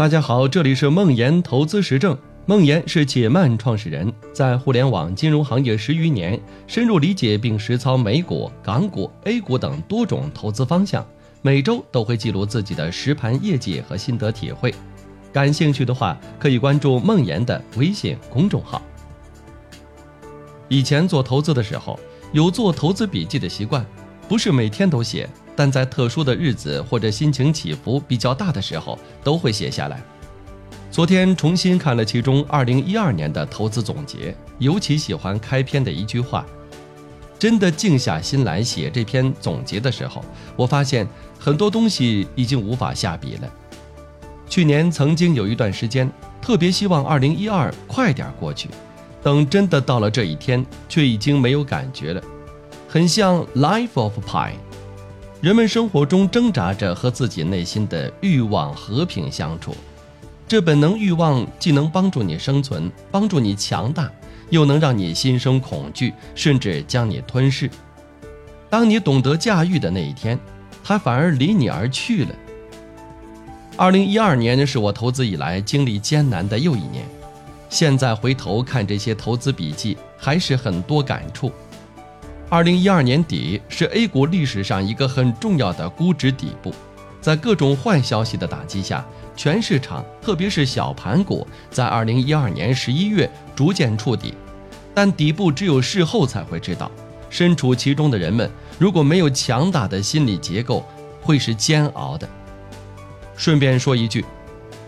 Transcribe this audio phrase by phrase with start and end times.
[0.00, 2.16] 大家好，这里是梦岩投资实证。
[2.46, 11.06] 梦岩是且慢创始人，在互联网金融行业十余年，深入理解并实操美股、港股、A 股等多种投资方向。
[11.42, 14.74] 每周都会记录自己的实盘业绩和心得体会。
[15.34, 18.80] 感兴趣的话，可以关注梦岩的微信公众号。
[20.68, 22.00] 以前做投资的时候，
[22.32, 23.84] 有做投资笔记的习惯，
[24.26, 25.28] 不是每天都写。
[25.54, 30.02] 但在特殊的日子或者心情起伏比较大的时候，都会写下来。
[30.90, 36.44] 昨天重新看了其中二零一二年的投资总结，尤其喜欢开篇的一句话。
[37.38, 40.22] 真的静下心来写这篇总结的时候，
[40.56, 41.08] 我发现
[41.38, 43.50] 很多东西已经无法下笔了。
[44.46, 46.10] 去年曾经有一段时间，
[46.42, 48.68] 特别希望二零一二快点过去，
[49.22, 52.22] 等真的到了这一天，却已经没有感觉了，
[52.88, 54.52] 很像《Life of Pie》。
[55.40, 59.74] 人们生活中挣扎着和自己内心的欲望和平相处，
[60.46, 64.10] 这本能欲望既能帮助你生存，帮助你强大，
[64.50, 67.70] 又能让你心生恐惧，甚至将你吞噬。
[68.68, 70.38] 当你懂得驾驭的那一天，
[70.84, 72.34] 它反而离你而去了。
[73.78, 77.06] 二零一二年是我投资以来经历艰难的又一年，
[77.70, 81.50] 现在回头看这些投资笔记，还是很多感触。
[82.50, 86.74] 二零一二年底是 A 股历史上一个很重要的估值底部，
[87.20, 94.34] 在各种坏消息的打击下，全市场特别是小盘股在二零一二年十一月逐渐触底，
[94.92, 96.90] 但底部只有事后才会知道。
[97.30, 100.84] 身处其中的人们如果没有强大的心理结构，
[101.22, 102.28] 会是煎熬的。
[103.36, 104.24] 顺便说一句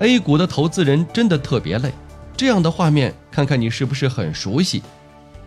[0.00, 1.92] ，A 股的投资人真的特别累，
[2.36, 4.82] 这样的画面看看你是不是很熟悉？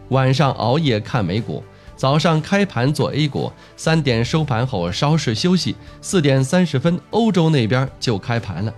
[0.10, 1.62] 晚上熬夜看美股。
[1.96, 8.74] 早上开盘做 A 股，三点收盘后稍事休息，四点三十分欧洲那边就开盘了。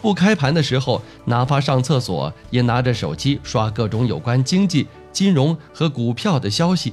[0.00, 6.92] 不开盘的时候，哪怕上厕所也拿着手机刷各种有关经济、金融和股票的消息。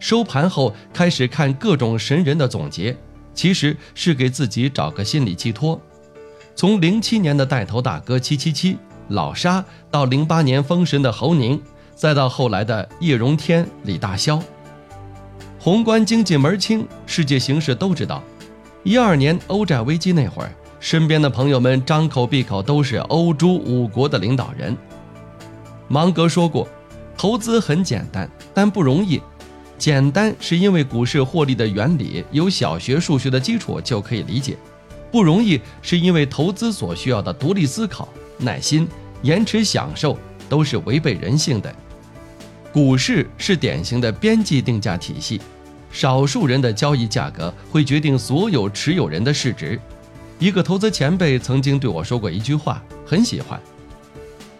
[0.00, 2.96] 收盘后开始看各种神人的总结，
[3.34, 5.80] 其实是给自己找个心理寄托。
[6.56, 8.78] 从零七年的带头大哥七七七
[9.08, 11.60] 老沙，到零八年封神的侯宁，
[11.94, 14.40] 再到后来的叶荣添、李大霄。
[15.68, 18.24] 宏观经济门清，世界形势都知道。
[18.84, 24.74] 一二年欧债危机那会儿，身边的朋友们张口闭口都是欧洲五国的领导人。
[25.86, 26.66] 芒格说过，
[27.18, 29.20] 投资很简单，但不容易。
[29.76, 34.54] 简单是因为股市获利的原理有小学数学的基础就可以理解；
[35.12, 38.08] 不容易是因为投资所需要的独立思考、
[38.38, 38.88] 耐心、
[39.20, 40.16] 延迟享受
[40.48, 41.70] 都是违背人性的。
[42.72, 45.38] 股市是典型的边际定价体系，
[45.90, 49.80] 少数人的交易价格会决定所有持有人的市值。
[50.38, 53.60] 一个投资前辈曾经对我说过一句话，很喜欢：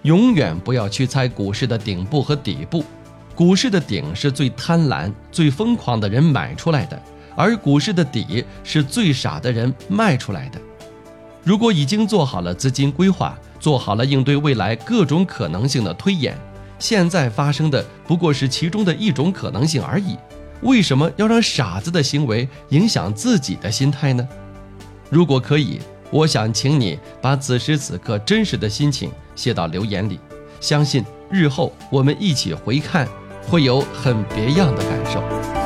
[0.03, 2.85] 永远不要去猜股市的顶部和底部，
[3.35, 7.01] 股市的顶是最贪婪、最疯狂的人买出来的，
[7.37, 10.61] 而股市的底是最傻的人卖出来的。
[11.45, 16.37] 如果已经做好了资金规划，做好了应对未来各种可能性的推演。
[16.81, 20.17] 现在发生的不过是其中的一种可能性而已，
[20.63, 24.27] 为什么要让傻子的行为影响自己的心态呢？
[25.11, 25.81] 如果可以，
[26.11, 30.19] 我想请你把此时此刻真实的心情写到留言里，
[30.61, 33.07] 相信日后我们一起回看，
[33.47, 35.58] 会有很别样的感受。